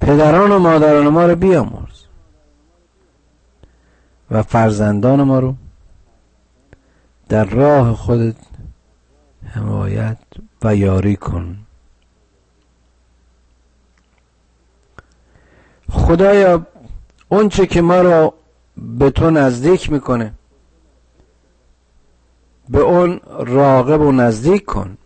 پدران 0.00 0.50
و 0.52 0.58
مادران 0.58 1.08
ما 1.08 1.26
رو 1.26 1.36
بیامرز 1.36 2.04
و 4.30 4.42
فرزندان 4.42 5.22
ما 5.22 5.38
رو 5.38 5.54
در 7.28 7.44
راه 7.44 7.94
خودت 7.94 8.36
حمایت 9.44 10.18
و 10.62 10.76
یاری 10.76 11.16
کن. 11.16 11.58
خدایا 15.90 16.66
اونچه 17.28 17.66
که 17.66 17.82
ما 17.82 18.00
را 18.00 18.34
به 18.76 19.10
تو 19.10 19.30
نزدیک 19.30 19.92
می‌کنه 19.92 20.32
به 22.68 22.78
اون 22.78 23.20
راغب 23.38 24.00
و 24.00 24.12
نزدیک 24.12 24.64
کن. 24.64 24.98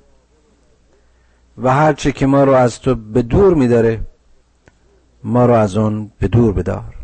و 1.59 1.75
هرچه 1.75 2.13
که 2.13 2.27
ما 2.27 2.45
رو 2.45 2.53
از 2.53 2.81
تو 2.81 2.95
به 2.95 3.23
دور 3.23 3.55
میداره 3.55 4.01
ما 5.25 5.47
رو 5.47 5.55
از 5.55 5.77
اون 5.77 6.11
به 6.19 6.29
دور 6.29 6.53
بدار. 6.53 6.95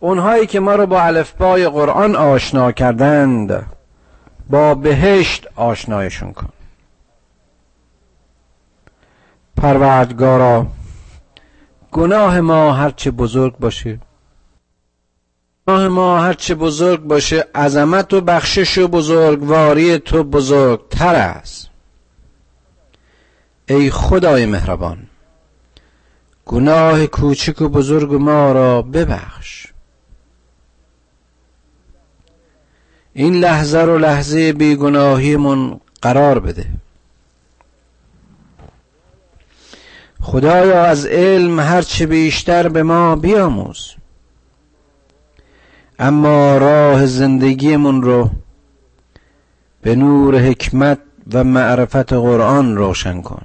اونهایی 0.00 0.46
که 0.46 0.60
ما 0.60 0.74
رو 0.74 0.86
با 0.86 1.02
الفبای 1.02 1.68
قرآن 1.68 2.16
آشنا 2.16 2.72
کردند 2.72 3.66
با 4.50 4.74
بهشت 4.74 5.48
آشنایشون 5.56 6.32
کن. 6.32 6.48
پروردگارا 9.56 10.66
گناه 11.92 12.40
ما 12.40 12.72
هرچه 12.72 13.10
بزرگ 13.10 13.58
باشه 13.58 13.98
گناه 15.68 15.88
ما 15.88 16.20
هرچه 16.20 16.54
بزرگ 16.54 17.00
باشه 17.00 17.44
عظمت 17.54 18.14
و 18.14 18.20
بخشش 18.20 18.78
و 18.78 18.88
بزرگواری 18.88 19.98
تو 19.98 20.24
بزرگتر 20.24 21.14
است. 21.14 21.68
ای 23.68 23.90
خدای 23.90 24.46
مهربان 24.46 24.98
گناه 26.46 27.06
کوچک 27.06 27.60
و 27.60 27.68
بزرگ 27.68 28.14
ما 28.14 28.52
را 28.52 28.82
ببخش. 28.82 29.66
این 33.12 33.34
لحظه 33.34 33.78
رو 33.78 33.98
لحظه 33.98 34.52
بیگناهیمون 34.52 35.80
قرار 36.02 36.40
بده. 36.40 36.66
خدایا 40.20 40.84
از 40.84 41.06
علم 41.06 41.60
هرچه 41.60 42.06
بیشتر 42.06 42.68
به 42.68 42.82
ما 42.82 43.16
بیاموز. 43.16 43.97
اما 45.98 46.58
راه 46.58 47.06
زندگیمون 47.06 48.02
رو 48.02 48.30
به 49.82 49.94
نور 49.96 50.38
حکمت 50.38 50.98
و 51.32 51.44
معرفت 51.44 52.12
قرآن 52.12 52.76
روشن 52.76 53.22
کن. 53.22 53.42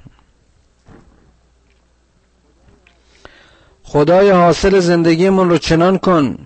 خدای 3.82 4.30
حاصل 4.30 4.80
زندگیمون 4.80 5.50
رو 5.50 5.58
چنان 5.58 5.98
کن 5.98 6.38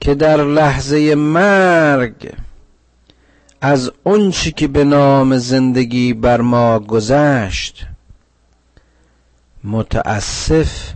که 0.00 0.14
در 0.14 0.36
لحظه 0.36 1.14
مرگ 1.14 2.32
از 3.60 3.92
اونچی 4.02 4.52
که 4.52 4.68
به 4.68 4.84
نام 4.84 5.38
زندگی 5.38 6.14
بر 6.14 6.40
ما 6.40 6.78
گذشت 6.78 7.86
متاسف 9.64 10.92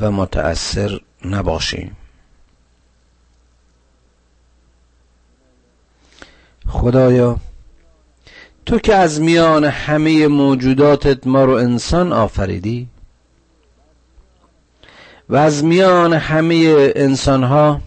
و 0.00 0.10
متأثر 0.10 1.00
نباشیم. 1.24 1.96
خدایا 6.68 7.36
تو 8.66 8.78
که 8.78 8.94
از 8.94 9.20
میان 9.20 9.64
همه 9.64 10.28
موجوداتت 10.28 11.26
ما 11.26 11.44
رو 11.44 11.52
انسان 11.52 12.12
آفریدی 12.12 12.88
و 15.28 15.36
از 15.36 15.64
میان 15.64 16.12
همه 16.12 16.92
انسان 16.96 17.44
ها 17.44 17.80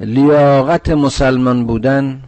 لیاقت 0.00 0.88
مسلمان 0.88 1.66
بودن 1.66 2.22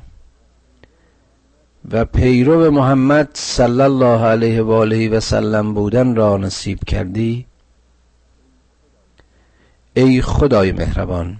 و 1.91 2.05
پیرو 2.05 2.71
محمد 2.71 3.29
صلی 3.33 3.81
الله 3.81 4.25
علیه 4.25 4.63
و 4.63 4.73
آله 4.73 5.09
و 5.09 5.21
سلم 5.21 5.75
بودن 5.75 6.15
را 6.15 6.37
نصیب 6.37 6.79
کردی 6.87 7.47
ای 9.97 10.23
خدای 10.23 10.73
مهربان 10.73 11.37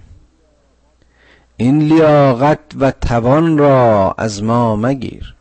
این 1.57 1.79
لیاقت 1.79 2.59
و 2.79 2.91
توان 2.91 3.57
را 3.57 4.15
از 4.17 4.43
ما 4.43 4.75
مگیر. 4.75 5.35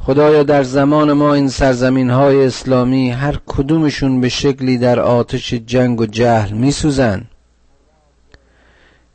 خدایا 0.00 0.42
در 0.42 0.62
زمان 0.62 1.12
ما 1.12 1.34
این 1.34 1.48
سرزمین 1.48 2.10
های 2.10 2.46
اسلامی 2.46 3.10
هر 3.10 3.40
کدومشون 3.46 4.20
به 4.20 4.28
شکلی 4.28 4.78
در 4.78 5.00
آتش 5.00 5.54
جنگ 5.54 6.00
و 6.00 6.06
جهل 6.06 6.52
می 6.52 6.70
سوزن 6.70 7.24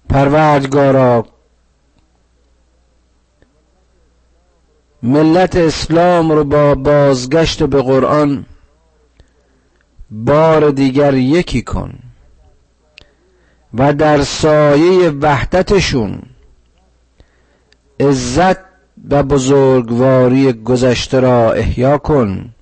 پروردگارا 0.10 1.25
ملت 5.03 5.56
اسلام 5.56 6.32
رو 6.32 6.43
با 6.43 6.75
بازگشت 6.75 7.63
به 7.63 7.82
قرآن 7.82 8.45
بار 10.15 10.71
دیگر 10.71 11.13
یکی 11.13 11.62
کن 11.62 11.93
و 13.73 13.93
در 13.93 14.23
سایه 14.23 15.10
وحدتشون 15.10 16.21
عزت 17.99 18.58
و 19.10 19.23
بزرگواری 19.23 20.54
گذشته 20.54 21.19
را 21.19 21.54
احیا 21.54 21.97
کن 21.97 22.54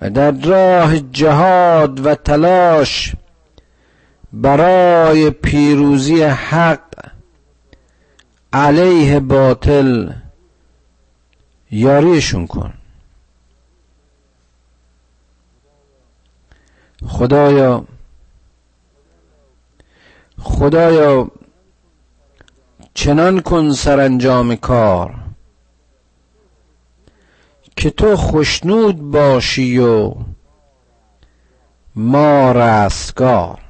و 0.00 0.10
در 0.10 0.30
راه 0.30 1.00
جهاد 1.00 2.06
و 2.06 2.14
تلاش 2.14 3.12
برای 4.32 5.30
پیروزی 5.30 6.22
حق 6.22 6.80
علیه 8.52 9.20
باطل 9.20 10.12
یاریشون 11.70 12.46
کن. 12.46 12.72
خدایا 17.08 17.84
خدایا 20.38 21.30
چنان 22.94 23.40
کن 23.40 23.72
سرانجام 23.72 24.56
کار 24.56 25.14
که 27.76 27.90
تو 27.90 28.16
خشنود 28.16 29.10
باشی 29.10 29.78
و 29.78 30.14
ما 31.96 32.52
رستگار. 32.52 33.60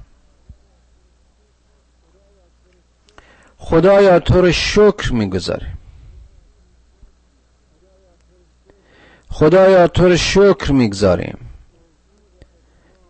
خدایا 3.59 4.19
تو 4.19 4.41
رو 4.41 4.53
شکر 4.53 5.13
می‌گذاریم 5.13 5.79
خدایا 9.31 9.89
تو 9.89 10.09
رو 10.09 10.17
شکر 10.17 10.73
می‌گذاریم 10.73 11.54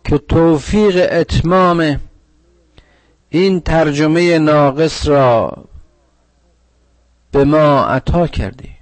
که 0.05 0.17
توفیق 0.17 1.07
اتمام 1.11 1.99
این 3.29 3.61
ترجمه 3.61 4.39
ناقص 4.39 5.07
را 5.07 5.63
به 7.31 7.43
ما 7.43 7.85
عطا 7.85 8.27
کردی. 8.27 8.75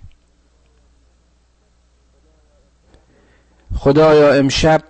خدایا 3.76 4.34
امشب 4.34 4.84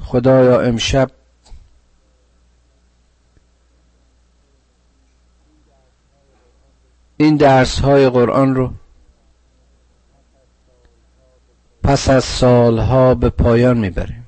خدایا 0.00 0.60
امشب 0.60 1.10
این 7.16 7.36
درس 7.36 7.80
های 7.80 8.08
قرآن 8.08 8.54
رو 8.54 8.72
پس 11.82 12.08
از 12.08 12.24
سالها 12.24 13.14
به 13.14 13.30
پایان 13.30 13.78
می‌بریم. 13.78 14.26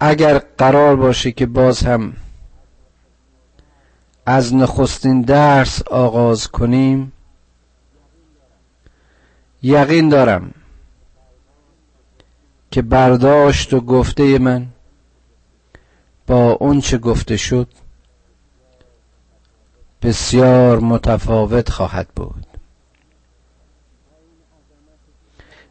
اگر 0.00 0.38
قرار 0.38 0.96
باشه 0.96 1.32
که 1.32 1.46
باز 1.46 1.80
هم 1.80 2.12
از 4.26 4.54
نخستین 4.54 5.22
درس 5.22 5.82
آغاز 5.82 6.48
کنیم 6.48 7.12
یقین 9.62 10.08
دارم 10.08 10.54
که 12.70 12.82
برداشت 12.82 13.74
و 13.74 13.80
گفته 13.80 14.38
من 14.38 14.66
با 16.26 16.52
اونچه 16.52 16.98
گفته 16.98 17.36
شد 17.36 17.68
بسیار 20.02 20.80
متفاوت 20.80 21.70
خواهد 21.70 22.08
بود. 22.08 22.49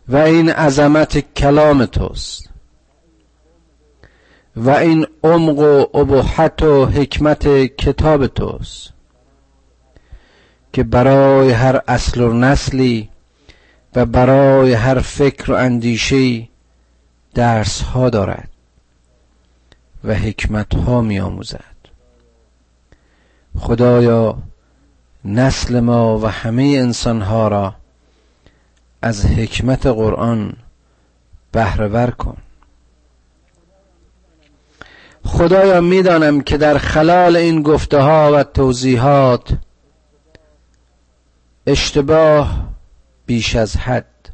و 0.10 0.18
این 0.18 0.50
عظمت 0.50 1.34
کلام 1.34 1.86
توست. 1.86 2.50
و 4.56 4.70
این 4.70 5.08
عمق 5.24 5.60
و 5.60 5.98
ابهت 5.98 6.64
و 6.64 6.86
حکمت 6.86 7.48
کتاب 7.66 8.28
توست. 8.28 8.94
که 10.74 10.84
برای 10.84 11.52
هر 11.52 11.82
اصل 11.88 12.22
و 12.22 12.34
نسلی 12.34 13.10
و 13.96 14.06
برای 14.06 14.74
هر 14.74 15.00
فکر 15.00 15.52
و 15.52 15.56
اندیشه 15.56 16.48
درس 17.34 17.82
ها 17.82 18.10
دارد 18.10 18.50
و 20.04 20.14
حکمت 20.14 20.76
ها 20.76 21.02
می 21.02 21.20
آموزد 21.20 21.64
خدایا 23.60 24.38
نسل 25.26 25.80
ما 25.80 26.20
و 26.20 26.28
همه 26.28 26.64
انسان 26.64 27.22
ها 27.22 27.48
را 27.48 27.76
از 29.02 29.26
حکمت 29.26 29.86
قرآن 29.86 30.54
بهرهور 31.52 32.12
کن. 32.12 32.38
خدایا 35.26 35.82
می‌دانم 35.82 36.42
که 36.42 36.58
در 36.58 36.78
خلال 36.78 37.36
این 37.36 37.64
گفته 37.64 37.98
ها 37.98 38.32
و 38.34 38.44
توضیحات 38.44 39.54
اشتباه 41.68 42.70
بیش 43.26 43.56
از 43.56 43.78
حد 43.78 44.30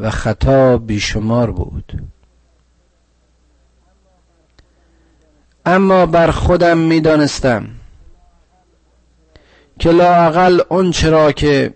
و 0.00 0.10
خطا 0.10 0.78
بیشمار 0.78 1.50
بود. 1.50 2.02
اما 5.66 6.06
بر 6.06 6.30
خودم 6.30 6.78
می‌دانستم 6.78 7.68
که 9.78 9.90
لاقل 9.90 10.60
اون 10.68 10.90
چرا 10.90 11.32
که 11.32 11.74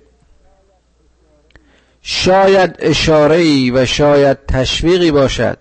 شاید 2.09 2.77
اشاره 2.79 3.73
و 3.73 3.87
شاید 3.87 4.47
تشویقی 4.47 5.11
باشد 5.11 5.59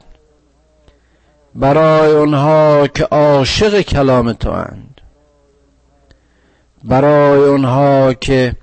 برای 1.55 2.11
اونها 2.11 2.87
که 2.87 3.03
عاشق 3.03 3.81
کلام 3.81 4.33
تو 4.33 4.49
اند. 4.49 5.01
برای 6.83 7.39
اونها 7.39 8.13
که 8.13 8.55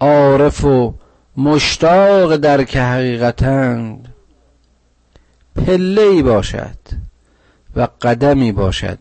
عارف 0.00 0.64
و 0.64 0.94
مشتاق 1.36 2.36
درک 2.36 2.76
حقیقتند. 2.76 4.14
پله 5.66 6.02
ای 6.02 6.22
باشد 6.22 6.78
و 7.76 7.88
قدمی 8.02 8.52
باشد 8.52 8.98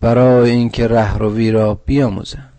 برای 0.00 0.50
اینکه 0.50 0.88
رهروی 0.88 1.50
را 1.50 1.74
بیاموزند. 1.74 2.49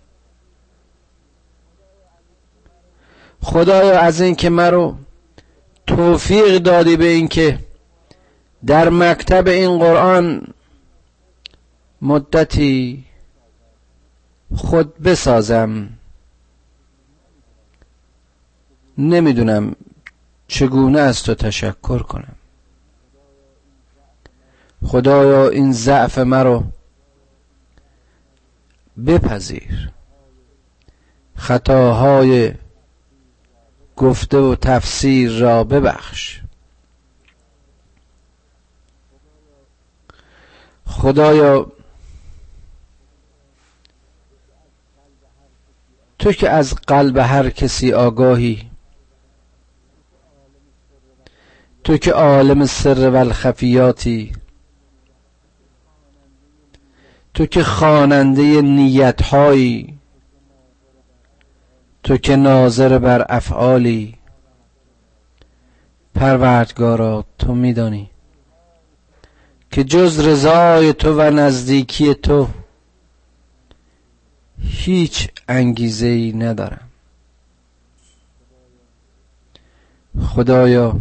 خدایا 3.42 4.00
از 4.00 4.22
اینکه 4.22 4.50
مرا 4.50 4.96
توفیق 5.88 6.58
دادی 6.58 6.98
به 6.98 7.06
اینکه 7.06 7.60
در 8.66 8.90
مکتب 8.90 9.48
این 9.48 9.80
قرآن 9.80 10.48
مدتی 12.02 13.04
خود 14.56 14.98
بسازم. 14.98 15.90
نمی‌دونم 18.98 19.76
چگونه 20.48 21.00
از 21.00 21.24
تو 21.24 21.36
تشکر 21.36 22.00
کنم. 22.00 22.36
خدایا 24.86 25.50
این 25.50 25.72
ضعف 25.72 26.18
مرا 26.18 26.64
بپذیر. 29.06 29.92
خطاهای 31.36 32.54
گفته 34.02 34.38
و 34.38 34.56
تفسیر 34.56 35.40
را 35.40 35.64
ببخش. 35.64 36.42
خدایا 40.86 41.72
تو 46.20 46.32
که 46.32 46.50
از 46.50 46.76
قلب 46.88 47.18
هر 47.18 47.50
کسی 47.50 47.94
آگاهی 47.94 48.72
تو 51.84 51.98
که 51.98 52.12
عالم 52.12 52.66
سر 52.66 53.10
و 53.10 53.16
الخفیاتی 53.16 54.32
تو 57.34 57.46
که 57.46 57.64
خواننده 57.64 58.62
نیتهایی 58.62 60.01
تو 62.04 62.18
که 62.18 62.36
ناظر 62.36 63.00
بر 63.00 63.26
افعالی 63.30 64.18
پروردگارا 66.16 67.26
تو 67.40 67.56
میدانی 67.56 68.10
که 69.72 69.84
جز 69.84 70.20
رضای 70.20 70.94
تو 70.94 71.16
و 71.18 71.22
نزدیکی 71.22 72.14
تو 72.14 72.48
هیچ 74.60 75.30
انگیزه 75.48 76.08
ای 76.08 76.32
ندارم. 76.32 76.88
خدایا 80.28 81.00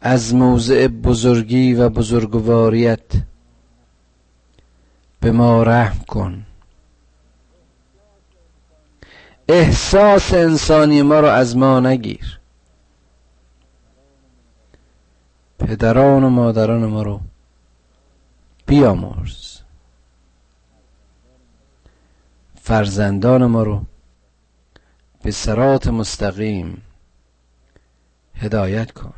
از 0.00 0.34
موضع 0.34 0.86
بزرگی 0.88 1.74
و 1.74 1.88
بزرگواریت 1.88 3.12
به 5.20 5.32
ما 5.32 5.62
رحم 5.62 5.98
کن. 6.04 6.46
احساس 9.52 10.34
انسانی 10.34 11.02
ما 11.02 11.20
را 11.20 11.32
از 11.32 11.56
ما 11.56 11.80
نگیر. 11.80 12.40
پدران 15.58 16.24
و 16.24 16.28
مادران 16.28 16.86
ما 16.86 17.02
رو 17.02 17.20
بیامرز. 18.66 19.58
فرزندان 22.62 23.46
ما 23.46 23.62
رو 23.62 23.82
به 25.22 25.30
سرات 25.30 25.86
مستقیم 25.86 26.82
هدایت 28.34 28.90
کن. 28.90 29.14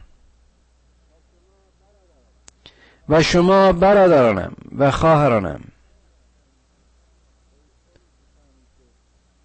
و 3.08 3.22
شما 3.22 3.72
برادرانم 3.72 4.52
و 4.78 4.90
خواهرانم 4.90 5.71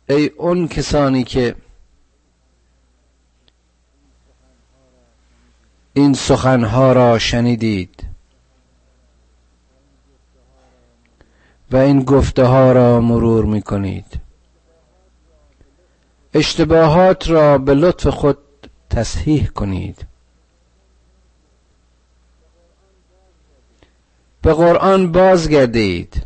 ای 0.09 0.27
اون 0.27 0.67
کسانی 0.67 1.23
که 1.23 1.55
این 5.93 6.13
سخنها 6.13 6.93
را 6.93 7.19
شنیدید 7.19 8.03
و 11.71 11.77
این 11.77 12.03
گفته 12.03 12.43
ها 12.43 12.71
را 12.71 13.01
مرور 13.01 13.45
می 13.45 13.61
کنید 13.61 14.19
اشتباهات 16.33 17.29
را 17.29 17.57
به 17.57 17.73
لطف 17.73 18.07
خود 18.07 18.37
تصحیح 18.89 19.47
کنید. 19.47 20.05
به 24.41 24.53
قرآن 24.53 25.11
بازگردید. 25.11 26.25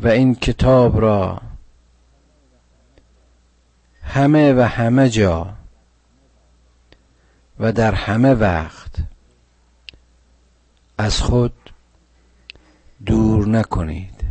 و 0.00 0.08
این 0.08 0.34
کتاب 0.34 1.00
را 1.00 1.40
همه 4.02 4.52
و 4.52 4.60
همه 4.60 5.08
جا 5.10 5.54
و 7.60 7.72
در 7.72 7.94
همه 7.94 8.34
وقت 8.34 8.90
از 10.98 11.20
خود 11.20 11.52
دور 13.06 13.48
نکنید. 13.48 14.24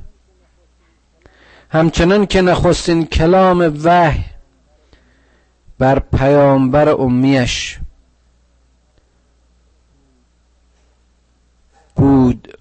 همچنان 1.69 2.25
که 2.25 2.41
نخستین 2.41 3.05
کلام 3.05 3.79
وحی 3.83 4.25
بر 5.79 5.99
پیامبر 5.99 6.89
امیش 6.89 7.79
بود 11.95 12.57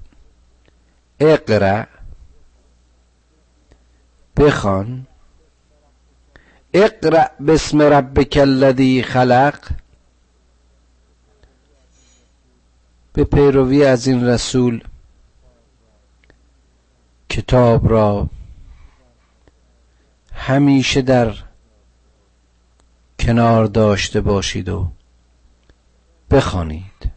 اقرأ 1.20 1.93
بخوان. 4.36 5.06
اقرأ 6.74 7.28
بسم 7.46 7.82
ربک 7.82 8.38
الذی 8.40 9.02
خلق. 9.02 9.70
به 13.12 13.24
پیروی 13.24 13.84
از 13.84 14.06
این 14.06 14.26
رسول. 14.26 14.84
کتاب 17.28 17.88
را. 17.90 18.28
همیشه 20.32 21.02
در 21.02 21.34
کنار 23.18 23.66
داشته 23.66 24.20
باشید 24.20 24.68
و 24.68 24.88
بخوانید. 26.30 27.10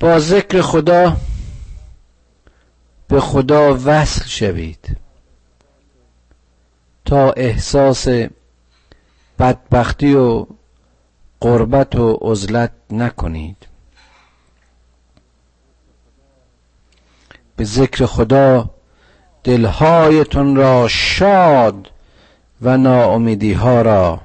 با 0.00 0.18
ذکر 0.18 0.60
خدا 0.60 1.16
به 3.08 3.20
خدا 3.20 3.78
وصل 3.84 4.24
شوید. 4.24 4.96
تا 7.04 7.30
احساس 7.30 8.08
بدبختی 9.38 10.14
و 10.14 10.46
قربت 11.40 11.96
و 11.96 12.18
عزلت 12.20 12.72
نکنید. 12.90 13.66
به 17.56 17.64
ذکر 17.64 18.06
خدا 18.06 18.70
دلهایتون 19.44 20.56
را 20.56 20.88
شاد 20.88 21.90
و 22.62 22.76
ناامیدی 22.76 23.52
ها 23.52 23.82
را 23.82 24.20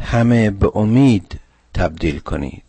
همه 0.00 0.50
به 0.50 0.70
امید 0.74 1.40
تبدیل 1.74 2.18
کنید. 2.18 2.67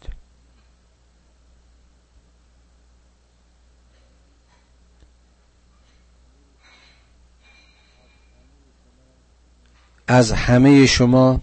از 10.11 10.31
همه 10.31 10.85
شما 10.85 11.41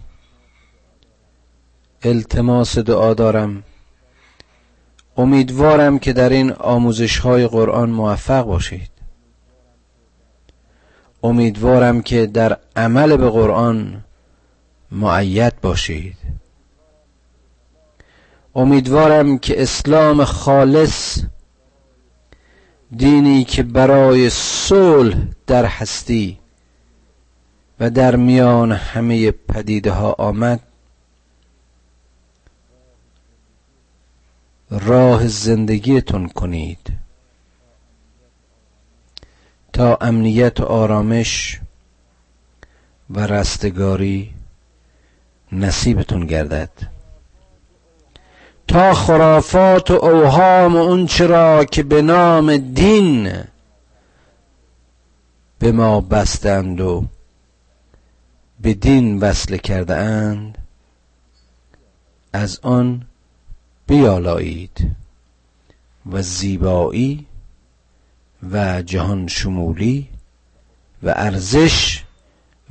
التماس 2.03 2.77
دعا 2.77 3.13
دارم. 3.13 3.63
امیدوارم 5.17 5.99
که 5.99 6.13
در 6.13 6.29
این 6.29 6.51
آموزش 6.51 7.17
های 7.17 7.47
قرآن 7.47 7.89
موفق 7.89 8.45
باشید. 8.45 8.89
امیدوارم 11.23 12.01
که 12.01 12.25
در 12.25 12.57
عمل 12.75 13.17
به 13.17 13.29
قرآن 13.29 14.03
معید 14.91 15.61
باشید. 15.61 16.17
امیدوارم 18.55 19.37
که 19.37 19.61
اسلام 19.61 20.23
خالص 20.23 21.19
دینی 22.97 23.43
که 23.43 23.63
برای 23.63 24.29
صلح 24.29 25.17
در 25.47 25.65
هستی 25.65 26.39
و 27.79 27.89
در 27.89 28.15
میان 28.15 28.71
همه 28.71 29.31
پدیده 29.31 29.91
ها 29.91 30.11
آمد. 30.11 30.59
راه 34.69 35.27
زندگیتون 35.27 36.27
کنید. 36.27 36.91
تا 39.73 39.97
امنیت 40.01 40.59
و 40.59 40.63
آرامش 40.63 41.59
و 43.09 43.19
رستگاری 43.19 44.33
نصیبتون 45.51 46.25
گردد. 46.25 46.69
تا 48.67 48.93
خرافات 48.93 49.91
و 49.91 49.93
اوهام 49.93 50.75
و 50.75 50.79
اون 50.79 51.05
چرا 51.05 51.65
که 51.65 51.83
به 51.83 52.01
نام 52.01 52.57
دین 52.57 53.33
به 55.59 55.71
ما 55.71 56.01
بستند 56.01 56.81
و 56.81 57.05
به 58.61 58.73
دین 58.73 59.19
وصل 59.19 59.57
کرده 59.57 59.95
اند 59.95 60.57
از 62.33 62.59
آن 62.59 63.05
بیالایید 63.87 64.95
و 66.11 66.21
زیبایی 66.21 67.25
و 68.51 68.81
جهان 68.81 69.27
شمولی 69.27 70.09
و 71.03 71.13
ارزش 71.15 72.03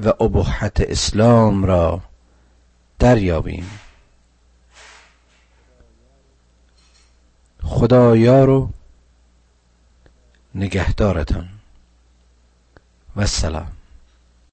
و 0.05 0.12
ابهت 0.20 0.81
اسلام 0.81 1.64
را 1.64 2.01
دریابیم. 2.99 3.70
خدا 7.62 8.16
یار 8.16 8.51
و 8.51 8.70
نگهدارتان. 10.55 11.49
و 13.16 13.27
سلام. 13.27 13.75